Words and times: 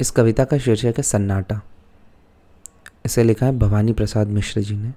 इस 0.00 0.10
कविता 0.10 0.44
का 0.44 0.58
शीर्षक 0.58 0.94
है 0.96 1.02
सन्नाटा। 1.02 1.60
इसे 3.04 3.22
लिखा 3.22 3.46
है 3.46 3.56
भवानी 3.58 3.92
प्रसाद 3.92 4.28
मिश्र 4.28 4.60
जी 4.60 4.76
ने। 4.76 4.92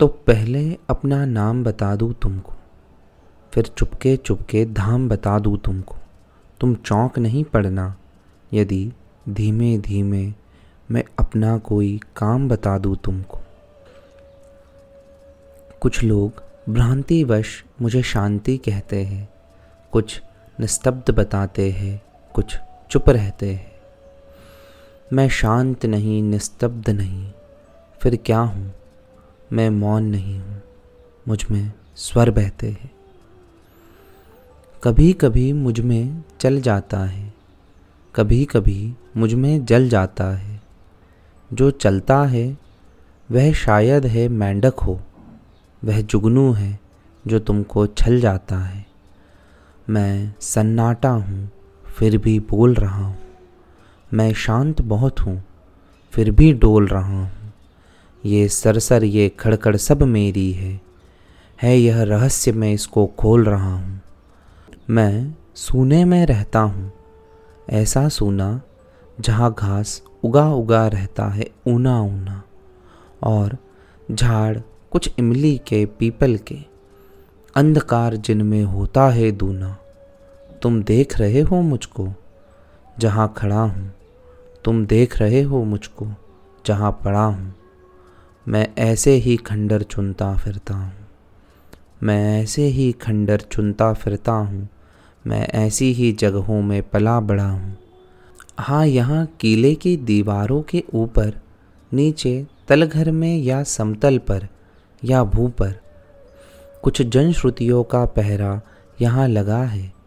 तो 0.00 0.06
पहले 0.06 0.78
अपना 0.90 1.24
नाम 1.24 1.64
बता 1.64 1.94
दूँ 1.96 2.12
तुमको, 2.12 2.52
फिर 3.52 3.66
चुपके 3.68 4.16
चुपके 4.16 4.64
धाम 4.64 5.08
बता 5.08 5.38
दूँ 5.38 5.56
तुमको। 5.58 5.96
तुम 6.60 6.74
चौंक 6.74 7.18
नहीं 7.18 7.42
पड़ना, 7.44 7.94
यदि 8.52 8.92
धीमे 9.28 9.76
धीमे 9.78 10.32
मैं 10.90 11.04
अपना 11.18 11.56
कोई 11.58 12.00
काम 12.16 12.48
बता 12.48 12.76
दूँ 12.78 12.96
तुमको। 12.96 13.40
कुछ 15.80 16.02
लोग 16.02 16.42
भ्रांतिवश 16.68 17.62
मुझे 17.82 18.02
शांति 18.04 18.56
कहते 18.58 19.02
हैं, 19.04 19.28
कुछ 19.92 20.20
निस्तब्ध 20.58 21.10
बताते 21.10 21.70
हैं 21.70 22.00
कुछ 22.34 22.58
चुप 22.90 23.08
रहते 23.08 23.54
हैं। 23.54 23.72
मैं 25.12 25.28
शांत 25.28 25.86
नहीं, 25.86 26.22
निस्तब्ध 26.22 26.90
नहीं। 26.90 27.32
फिर 28.00 28.16
क्या 28.16 28.38
हूँ? 28.38 28.74
मैं 29.52 29.70
मौन 29.70 30.04
नहीं 30.04 30.38
हूँ। 30.38 30.62
मुझमें 31.28 31.72
स्वर 31.96 32.30
बहते 32.30 32.70
हैं। 32.70 32.90
कभी 34.84 35.12
कभी 35.12 35.52
मुझमें 35.52 36.22
चल 36.40 36.60
जाता 36.60 36.98
है। 36.98 37.34
कभी 38.14 38.44
कभी 38.44 38.94
मुझमें 39.16 39.64
जल 39.64 39.88
जाता 39.88 40.36
है। 40.36 40.62
जो 41.52 41.70
चलता 41.70 42.22
है, 42.22 42.58
वह 43.30 43.52
शायद 43.52 44.06
है 44.06 44.28
मेंढक 44.28 44.74
हो। 44.74 45.00
वह 45.84 46.00
जुगनू 46.00 46.52
है, 46.52 46.80
जो 47.26 47.38
तुमको 47.38 47.86
छल 47.86 48.20
जाता 48.20 48.58
है। 48.58 48.86
मैं 49.90 50.34
सन्नाटा 50.40 51.10
हूँ। 51.10 51.50
फिर 51.92 52.16
भी 52.18 52.38
बोल 52.40 52.74
रहा 52.74 53.04
हूँ। 53.04 53.18
मैं 54.14 54.32
शांत 54.34 54.80
बहुत 54.82 55.20
हूँ, 55.20 55.42
फिर 56.12 56.30
भी 56.30 56.52
डोल 56.52 56.86
रहा 56.86 57.20
हूँ। 57.20 57.52
ये 58.24 58.48
सरसर, 58.48 59.04
ये 59.04 59.28
खड़खड़ 59.28 59.76
सब 59.76 60.02
मेरी 60.02 60.50
है। 60.52 60.80
है 61.58 61.76
यह 61.78 62.02
रहस्य 62.02 62.52
मैं 62.52 62.72
इसको 62.72 63.06
खोल 63.18 63.44
रहा 63.44 63.74
हूँ। 63.74 64.00
मैं 64.90 65.34
सूने 65.54 66.04
में 66.04 66.24
रहता 66.26 66.60
हूँ, 66.60 66.90
ऐसा 67.70 68.08
सूना 68.08 68.60
जहाँ 69.20 69.54
घास 69.58 70.02
उगा 70.24 70.48
उगा 70.50 70.86
रहता 70.88 71.26
है 71.26 71.50
ऊना 71.66 72.00
ऊना, 72.00 72.42
और 73.22 73.56
झाड़ 74.08 74.58
कुछ 74.90 75.10
इमली 75.18 75.56
के 75.58 75.84
पीपल 75.98 76.36
के, 76.36 76.58
अंधकार 77.56 78.16
जिनमें 78.16 78.62
होता 78.64 79.08
है 79.08 79.30
दूना। 79.32 79.76
तुम 80.62 80.82
देख 80.82 81.18
रहे 81.18 81.40
हो 81.40 81.60
मुझको, 81.62 82.08
जहाँ 82.98 83.34
खड़ा 83.36 83.60
हूँ। 83.60 83.94
तुम 84.64 84.86
देख 84.86 85.18
रहे 85.18 85.42
हो 85.42 85.64
मुझको, 85.64 86.06
जहाँ 86.66 87.00
पड़ा 87.04 87.24
हूँ। 87.24 87.54
मैं 88.48 88.68
ऐसे 88.78 89.10
ही 89.10 89.36
खंडर 89.36 89.82
चुनता 89.82 90.36
फिरता 90.36 90.74
हूँ। 90.74 90.92
मैं 92.02 92.42
ऐसे 92.42 92.62
ही 92.62 92.92
खंडर 92.92 93.40
चुनता 93.40 93.92
फिरता 93.92 94.32
हूँ। 94.32 94.68
मैं 95.26 95.46
ऐसी 95.46 95.92
ही 95.92 96.12
जगहों 96.12 96.62
में 96.62 96.82
पला 96.82 97.20
बड़ा 97.20 97.48
हूँ। 97.48 97.76
हाँ 98.58 98.86
यहाँ 98.86 99.26
किले 99.40 99.74
की 99.74 99.96
दीवारों 99.96 100.62
के 100.62 100.84
ऊपर, 100.94 101.40
नीचे 101.92 102.46
तलघर 102.68 103.10
में 103.10 103.36
या 103.36 103.62
समतल 103.62 104.18
पर 104.18 104.48
या 105.04 105.24
भू 105.24 105.48
पर, 105.48 105.74
कुछ 106.82 107.02
जनश्रुतियों 107.02 107.84
का 107.84 108.04
पहरा 108.04 108.60
यहाँ 109.00 109.28
लगा 109.28 109.62
है। 109.62 110.01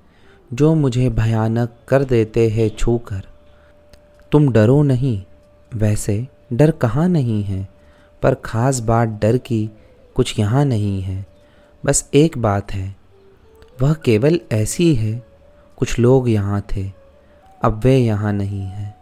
जो 0.56 0.74
मुझे 0.76 1.10
भयानक 1.10 1.74
कर 1.88 2.04
देते 2.04 2.48
हैं 2.50 2.70
छूकर। 2.70 3.22
तुम 4.32 4.52
डरो 4.52 4.82
नहीं, 4.84 5.22
वैसे 5.72 6.28
डर 6.54 6.72
कहाँ 6.72 7.08
नहीं 7.10 7.44
है, 7.44 7.68
पर 8.24 8.36
ख़ास 8.36 8.80
बात 8.80 9.10
डर 9.22 9.38
की 9.38 9.70
कुछ 10.16 10.38
यहाँ 10.40 10.64
नहीं 10.66 11.02
है। 11.02 11.26
बस 11.84 12.10
एक 12.14 12.38
बात 12.38 12.72
है, 12.74 12.96
वह 13.82 13.94
केवल 13.94 14.40
ऐसी 14.52 14.94
है, 14.96 15.22
कुछ 15.78 16.00
लोग 16.00 16.30
यहाँ 16.30 16.62
थे, 16.76 16.90
अब 17.62 17.82
वे 17.84 17.98
यहाँ 17.98 18.34
नहीं 18.34 18.62
हैं। 18.62 18.94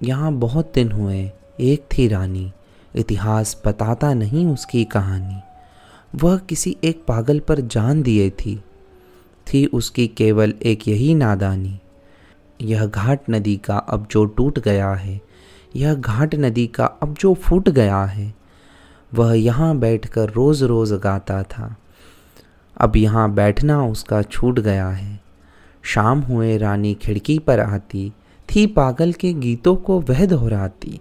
यहाँ 0.00 0.32
बहुत 0.32 0.72
दिन 0.74 0.92
हुए, 0.92 1.30
एक 1.60 1.88
थी 1.88 2.08
रानी, 2.08 2.52
इतिहास 2.94 3.60
बताता 3.66 4.14
नहीं 4.14 4.46
उसकी 4.46 4.84
कहानी। 4.84 5.40
वह 6.14 6.38
किसी 6.38 6.76
एक 6.84 7.04
पागल 7.08 7.38
पर 7.38 7.60
जान 7.60 8.02
दिए 8.02 8.30
थी। 8.30 8.62
थी 9.46 9.64
उसकी 9.66 10.06
केवल 10.08 10.54
एक 10.62 10.88
यही 10.88 11.14
नादानी। 11.14 11.78
यह 12.62 12.86
घाट 12.86 13.20
नदी 13.30 13.56
का 13.56 13.76
अब 13.76 14.06
जो 14.10 14.24
टूट 14.24 14.58
गया 14.58 14.90
है, 14.90 15.20
यह 15.76 15.94
घाट 15.94 16.34
नदी 16.34 16.66
का 16.66 16.84
अब 16.84 17.14
जो 17.14 17.34
फूट 17.34 17.68
गया 17.68 18.04
है, 18.04 18.34
वह 19.14 19.32
यहाँ 19.32 19.76
बैठकर 19.78 20.30
रोज़ 20.30 20.64
रोज़ 20.64 20.94
गाता 20.94 21.42
था। 21.42 21.76
अब 22.76 22.96
यहाँ 22.96 23.30
बैठना 23.34 23.86
उसका 23.86 24.22
छूट 24.22 24.60
गया 24.60 24.88
है। 24.88 25.20
शाम 25.82 26.20
हुए 26.20 26.56
रानी 26.58 26.94
खिड़की 26.94 27.38
पर 27.38 27.60
आती, 27.60 28.12
थी 28.48 28.66
पागल 28.66 29.12
के 29.12 29.32
गीतों 29.32 29.76
को 29.76 30.00
वह 30.00 30.26
दोहराती। 30.26 31.00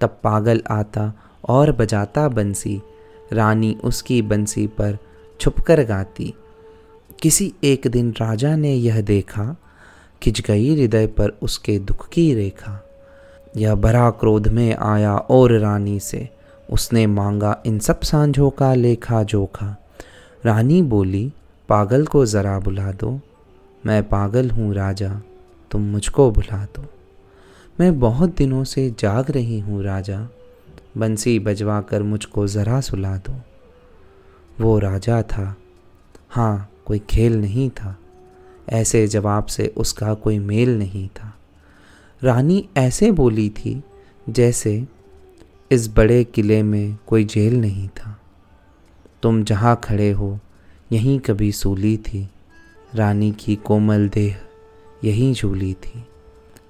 तब 0.00 0.18
पागल 0.24 0.62
आता 0.70 1.12
और 1.48 1.72
बजाता 1.72 2.28
बंसी, 2.28 2.80
रानी 3.32 3.76
उसकी 3.84 4.22
बंसी 4.22 4.66
पर 4.66 4.98
छुपकर 5.40 5.84
गाती। 5.84 6.34
किसी 7.22 7.52
एक 7.64 7.86
दिन 7.86 8.10
राजा 8.10 8.56
ने 8.56 8.74
यह 8.74 9.00
देखा 9.00 9.56
खिंच 10.22 10.40
गई 10.40 10.74
हृदय 10.74 11.06
पर 11.06 11.28
उसके 11.42 11.78
दुख 11.78 12.08
की 12.08 12.34
रेखा। 12.34 12.86
यह 13.56 13.74
भरा 13.74 14.10
क्रोध 14.10 14.48
में 14.48 14.76
आया 14.76 15.16
और 15.16 15.52
रानी 15.52 16.00
से 16.00 16.28
उसने 16.70 17.06
मांगा, 17.06 17.62
इन 17.66 17.78
सब 17.78 18.00
सांझों 18.00 18.50
का 18.50 18.74
लेखा 18.74 19.22
जोखा। 19.22 19.76
रानी 20.44 20.82
बोली, 20.82 21.32
पागल 21.68 22.06
को 22.06 22.26
ज़रा 22.26 22.58
बुला 22.58 22.92
दो। 22.92 23.20
मैं 23.86 24.02
पागल 24.02 24.50
हूँ 24.50 24.74
राजा, 24.74 25.22
तुम 25.70 25.82
मुझको 25.82 26.30
बुला 26.30 26.64
दो। 26.64 26.84
मैं 27.80 28.00
बहुत 28.00 28.36
दिनों 28.36 28.64
से 28.64 28.94
जाग 28.98 29.30
रही 29.30 29.60
हूँ 29.60 29.84
राजा, 29.84 30.28
बंसी 30.96 31.38
बजवा 31.38 31.80
कर 31.80 32.02
मुझको 32.02 32.46
ज़रा 32.46 32.80
सुला 32.80 33.16
दो। 33.16 33.40
वो 34.64 34.78
राजा 34.78 35.22
था। 35.22 35.56
हाँ 36.30 36.69
कोई 36.90 36.98
खेल 36.98 37.40
नहीं 37.40 37.70
था। 37.70 37.98
ऐसे 38.68 39.06
जवाब 39.06 39.46
से 39.46 39.74
उसका 39.76 40.14
कोई 40.14 40.38
मेल 40.38 40.78
नहीं 40.78 41.08
था। 41.08 41.38
रानी 42.22 42.68
ऐसे 42.76 43.10
बोली 43.10 43.50
थी 43.50 43.84
जैसे 44.28 44.86
इस 45.70 45.88
बड़े 45.88 46.24
किले 46.24 46.62
में 46.62 46.98
कोई 47.06 47.24
जेल 47.24 47.60
नहीं 47.60 47.88
था। 47.88 48.20
तुम 49.22 49.44
जहाँ 49.44 49.80
खड़े 49.84 50.10
हो, 50.10 50.40
यहीं 50.92 51.20
कभी 51.20 51.52
सूली 51.52 51.96
थी। 51.96 52.30
रानी 52.94 53.32
की 53.32 53.56
कोमल 53.56 54.08
देह 54.08 54.40
यहीं 55.04 55.34
झूली 55.34 55.74
थी। 55.74 56.04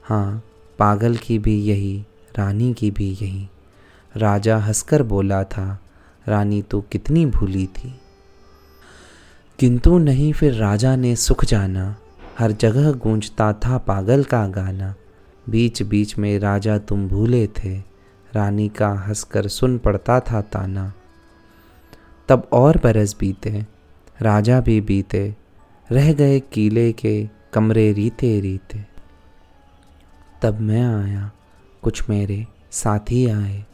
हाँ 0.03 0.43
पागल 0.79 1.17
की 1.17 1.39
भी 1.39 1.63
यही, 1.63 2.05
रानी 2.39 2.75
की 2.75 2.91
भी 2.91 3.11
यही। 3.23 3.49
राजा 4.17 4.59
हंसकर 4.59 5.03
बोला 5.03 5.45
था, 5.45 5.81
रानी 6.29 6.63
तो 6.63 6.81
कितनी 6.81 7.27
भूली 7.27 7.67
थी? 7.67 8.00
किंतु 9.61 9.99
नहीं 9.99 10.33
फिर 10.33 10.55
राजा 10.55 10.97
ने 10.97 11.17
सुख 11.17 11.45
जाना, 11.45 11.97
हर 12.39 12.53
जगह 12.53 12.93
गूंजता 12.93 13.53
था 13.53 13.79
पागल 13.79 14.25
का 14.25 14.47
गाना। 14.47 14.95
बीच 15.49 15.83
बीच 15.83 16.19
में 16.19 16.39
राजा 16.39 16.79
तुम 16.79 17.09
भूले 17.09 17.47
थे, 17.47 17.79
रानी 18.33 18.69
का 18.69 18.89
हंसकर 18.89 19.49
सुन 19.49 19.79
पड़ता 19.79 20.21
था 20.21 20.41
ताना। 20.41 20.93
तब 22.29 22.49
और 22.53 22.81
बरस 22.85 23.17
बीते, 23.21 23.67
राजा 24.23 24.61
भी 24.61 24.81
बीते, 24.81 25.37
रह 25.93 26.13
गए 26.13 26.41
किले 26.41 26.93
के 26.93 27.29
कमरे 27.53 27.93
रीते 27.93 28.41
रीते 28.41 28.85
तब 30.43 30.61
मैं 30.61 31.05
आया, 31.05 31.31
कुछ 31.83 32.11
मेरे 32.11 32.47
साथी 32.71 33.27
आए, 33.27 33.65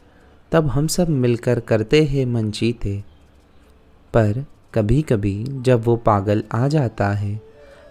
तब 0.51 0.67
हम 0.67 0.87
सब 0.87 1.09
मिलकर 1.09 1.59
करते 1.59 2.03
हैं 2.03 2.25
मन 2.25 2.51
जीते। 2.51 3.03
पर 4.13 4.45
कभी 4.73 5.01
कभी 5.01 5.45
जब 5.49 5.83
वो 5.83 5.95
पागल 5.95 6.43
आ 6.51 6.67
जाता 6.67 7.09
है, 7.09 7.41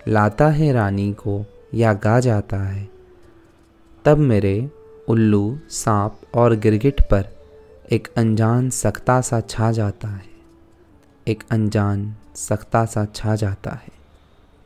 लाता 0.09 0.49
है 0.49 0.73
रानी 0.73 1.13
को 1.13 1.45
या 1.75 1.93
गा 1.93 2.21
जाता 2.21 2.57
है, 2.57 2.89
तब 4.05 4.19
मेरे 4.19 4.71
उल्लू, 5.09 5.59
सांप 5.69 6.21
और 6.35 6.57
गिरगिट 6.57 7.01
पर 7.01 7.25
एक 7.93 8.09
अनजान 8.17 8.71
सख्ता 8.71 9.21
सा 9.21 9.41
छा 9.41 9.73
जाता 9.73 10.09
है। 10.09 10.37
एक 11.29 11.45
अनजान 11.51 12.15
सख्ता 12.35 12.85
सा 12.85 13.05
छा 13.05 13.35
जाता 13.35 13.71
है। 13.71 13.93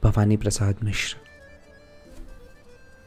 भवानी 0.03 0.37
प्रसाद 0.37 0.77
मिश्र। 0.85 1.30